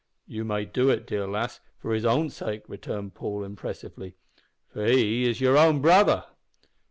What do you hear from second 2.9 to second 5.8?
Paul, impressively, "for he is your own